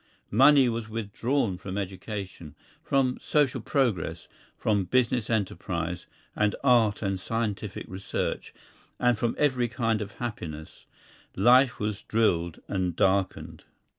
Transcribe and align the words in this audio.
Money 0.31 0.67
was 0.67 0.89
withdrawn 0.89 1.59
from 1.59 1.77
education, 1.77 2.55
from 2.81 3.19
social 3.21 3.61
progress, 3.61 4.27
from 4.57 4.83
business 4.85 5.29
enterprise, 5.29 6.07
and 6.35 6.55
art 6.63 7.03
and 7.03 7.19
scientific 7.19 7.85
research, 7.87 8.51
and 8.99 9.15
from 9.19 9.35
every 9.37 9.67
kind 9.67 10.01
of 10.01 10.13
happiness; 10.13 10.87
life 11.35 11.79
was 11.79 12.01
drilled 12.01 12.59
and 12.67 12.95
darkened. 12.95 13.63